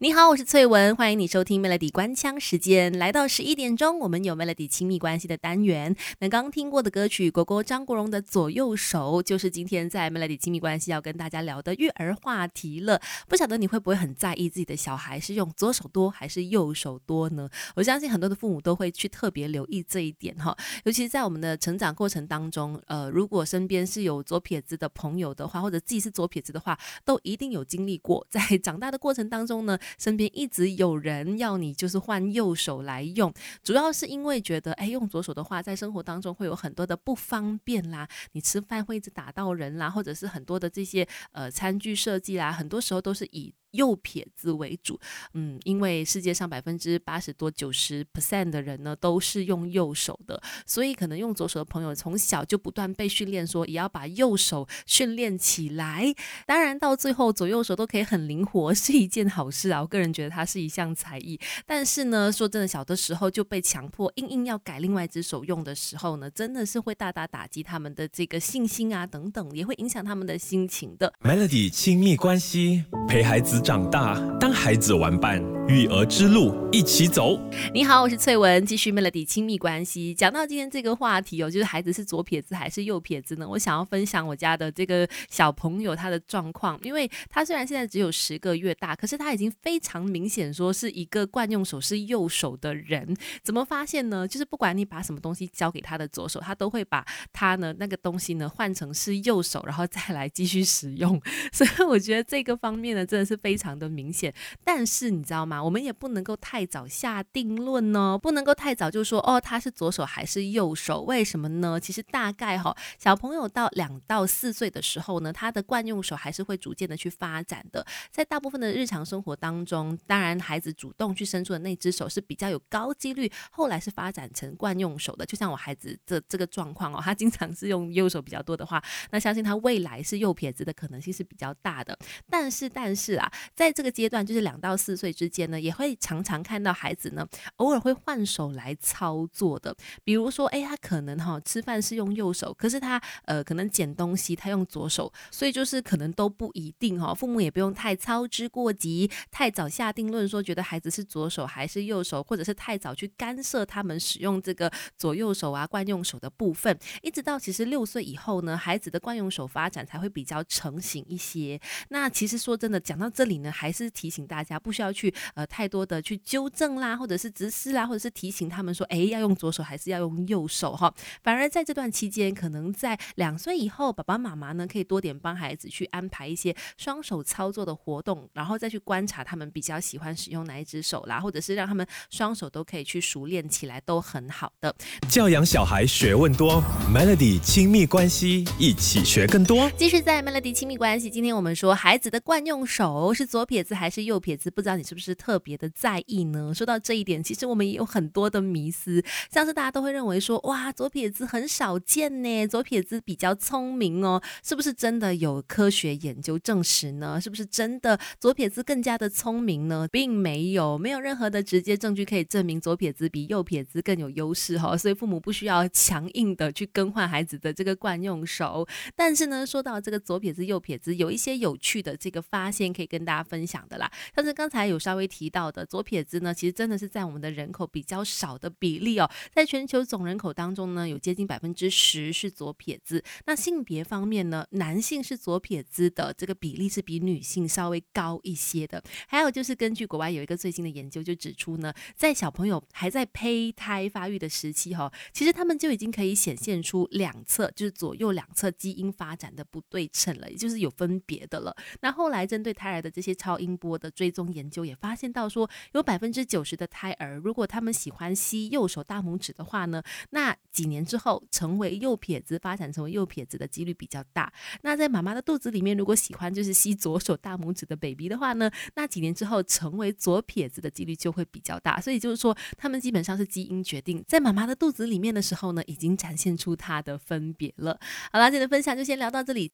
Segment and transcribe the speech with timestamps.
[0.00, 2.96] 你好，我是翠文，欢迎你收听 Melody 关枪时间。
[3.00, 5.96] 来到十一点钟，我们有 Melody 亲密关系的单元。
[6.20, 13.00] 那刚听过的歌曲，国国张国荣的《左右手》，就是今天在 Melody 亲密关系要跟大家聊的育儿话题了。
[13.26, 17.50] 不晓得你会不会很在意自己的小孩是用左手多还是右手多呢？
[17.74, 20.56] 我相信很多的父母都会去特别留意这一点哈。
[20.84, 29.76] 尤其是在我们的成长过程当中，呃，如果身边是有左撇子的朋友的话，或者自己是左撇子的话，都一定有经历过，在长大的过程当中呢。
[29.96, 43.54] 身边一直有人要你就是换右手来用，主要是因为觉得，哎，用左手的话，在生活当中会有很多的不方便啦，你吃饭会一直打到人啦，或者是很多的这些呃餐具设计啦，很多时候都是以。
[43.72, 44.98] 右撇子为主，
[45.34, 56.14] 嗯，因为世界上百分之八十多、九十 percent 的人呢都是用右手的，所以可能用左手的朋友从小就不断被训练，说也要把右手训练起来。
[56.46, 59.82] 当然，到最后左右手都可以很灵活，是一件好事啊。
[59.82, 61.38] 我个人觉得它是一项才艺。
[61.66, 71.12] 但是呢，说真的，小的时候就被强迫硬硬要改另外一只手用的时候呢，真的是会大大打击他们的这个信心啊，等等，也会影响他们的心情的。
[71.20, 73.57] Melody 亲密关系陪孩子。
[73.60, 77.38] 长大，当孩子玩伴，育儿之路一起走。
[77.74, 80.14] 你好，我是翠文，继续 Melody 亲密关系。
[80.14, 83.48] 讲到今天这个话题哦，就是孩子是左撇子还是右撇子呢？
[83.48, 93.14] 我想要分享我家的这个小朋友他的状况，因为他虽然现在只有十个月大，可是他已经非常明显说是一个惯用手是右手的人。
[93.42, 94.26] 怎么发现呢？
[94.26, 101.20] 就是不管你把什么东西交给他的左手，他都会把他呢那个东西呢换成是右手，然后再来继续使用。
[101.52, 103.47] 所以我觉得这个方面呢，真的是非。
[103.48, 104.30] 非常的明显，
[104.62, 105.64] 但是你知道吗？
[105.64, 111.00] 我们也不能够太早下定论呢，不能够太早就说哦，他是左手还是右手？
[111.00, 111.80] 为什么呢？
[111.80, 117.82] 其实大概哈，小朋友到两到四岁的时候呢，他的惯用手还是会逐渐的去发展的。
[118.10, 125.24] 在大部分的日常生活当中，当然孩子主动去伸出的那只手是比较有高几率后来是发展成惯用手的。
[125.24, 131.98] 就像我孩子这这个状况哦，他经常是用右手比较多的话，那相信他未来是右撇子的可能性是比较大的。
[132.28, 133.32] 但是但是啊。
[133.54, 137.26] 在这个阶段，就是两到四岁之间呢，也会常常看到孩子呢，
[137.56, 139.74] 偶尔会换手来操作的。
[140.04, 147.14] 比如说，哎，他可能哈吃饭是用右手，可是他呃可能捡东西他用左手，所以就是可能都不一定哈。
[147.14, 156.78] 父母也不用太操之过急，太早下定论说觉得孩子是左手还是右手，或者是太早去干涉他们使用这个左右手啊惯用手的部分。
[157.02, 161.60] 一直到其实六岁以后呢，孩子的惯用手发展才会比较成型一些。
[161.88, 163.38] 那其实说真的，讲到这里。
[163.38, 170.92] 呢，还是提醒大家，不需要去呃太多的去纠正啦，或者是直视啦，或者是提醒他们说，哎，要用左手还是要用右手哈。
[171.22, 184.74] 反而在这段期间，可能在两岁以后，爸爸妈妈呢可以多点帮孩子去安排一些双手操作的活动，然后再去观察他们比较喜欢使用哪一只手啦，或者是让他们双手都可以去熟练起来，都很好的。
[185.08, 186.62] 教养小孩学问多
[186.92, 189.70] ，Melody 亲密关系一起学更多。
[189.76, 193.28] 继续在 Melody 亲密关系，今天我们说孩子的惯用手是。
[193.28, 194.50] 左撇子还是右撇子？
[194.50, 196.50] 不知道你是不是特别的在意呢？
[196.54, 207.20] 说到这一点，其实我们也有很多的迷思，像是大家都会认为说，哇，左撇子很少见呢，左撇子比较聪明哦，是不是真的有科学研究证实呢？
[207.20, 209.86] 是不是真的左撇子更加的聪明呢？
[209.92, 218.66] 并没有，没有任何的直接证据可以证明左撇子比右撇子更有优势哈，所以父母不需要强硬的去更换孩子的这个惯用手。
[218.96, 223.18] 但是呢，说到这个左撇子右撇子，有一些有趣的这个发现可以跟大家。
[223.28, 233.04] 分享的啦，但是刚才有稍微提到的左撇子呢，其实真的是在我们的人口比较少的比例哦，在全球总人口当中呢，有接近百分之十是左撇子。
[233.26, 238.82] 那性别方面呢，男性是左撇子的这个比例是比女性稍微高一些的。
[239.06, 251.54] 还有就是根据国外有一个最新的研究就指出呢，在小朋友还在胚胎发育的时期哈，其实他们就已经可以显现出两侧就是左右两侧基因发展的不对称了，也就是有分别的了。
[251.82, 259.80] 那后来针对胎儿的这些超音波的追踪研究也发现到说，有百分之九十的胎儿，如果他们喜欢吸右手大拇指的话呢，
[260.10, 264.32] 那几年之后成为右撇子，发展成为右撇子的几率比较大。
[264.62, 271.80] 那在妈妈的肚子里面，如果喜欢就是吸左手大拇指的 baby 的话呢，那几年之后成为左撇子的几率就会比较大。
[271.80, 277.78] 所以就是说，他们基本上是基因决定，在妈妈的肚子里面的时候呢，已经展现出它的分别了。
[278.12, 279.46] 好啦，今天的分享就先聊到这里。